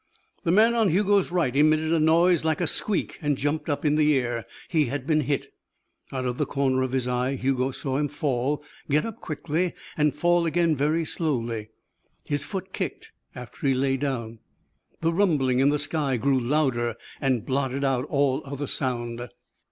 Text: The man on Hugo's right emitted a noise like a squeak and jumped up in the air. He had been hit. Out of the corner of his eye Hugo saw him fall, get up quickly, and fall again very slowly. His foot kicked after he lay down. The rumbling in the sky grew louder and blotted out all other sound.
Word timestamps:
The 0.43 0.51
man 0.51 0.73
on 0.73 0.89
Hugo's 0.89 1.29
right 1.29 1.55
emitted 1.55 1.93
a 1.93 1.99
noise 1.99 2.43
like 2.43 2.59
a 2.59 2.65
squeak 2.65 3.19
and 3.21 3.37
jumped 3.37 3.69
up 3.69 3.85
in 3.85 3.93
the 3.93 4.17
air. 4.17 4.47
He 4.67 4.85
had 4.85 5.05
been 5.05 5.21
hit. 5.21 5.53
Out 6.11 6.25
of 6.25 6.39
the 6.39 6.47
corner 6.47 6.81
of 6.81 6.91
his 6.91 7.07
eye 7.07 7.35
Hugo 7.35 7.69
saw 7.69 7.97
him 7.97 8.07
fall, 8.07 8.63
get 8.89 9.05
up 9.05 9.17
quickly, 9.21 9.75
and 9.95 10.15
fall 10.15 10.47
again 10.47 10.75
very 10.75 11.05
slowly. 11.05 11.69
His 12.23 12.43
foot 12.43 12.73
kicked 12.73 13.11
after 13.35 13.67
he 13.67 13.75
lay 13.75 13.95
down. 13.95 14.39
The 15.01 15.13
rumbling 15.13 15.59
in 15.59 15.69
the 15.69 15.77
sky 15.77 16.17
grew 16.17 16.39
louder 16.39 16.95
and 17.21 17.45
blotted 17.45 17.83
out 17.83 18.05
all 18.05 18.41
other 18.43 18.65
sound. 18.65 19.29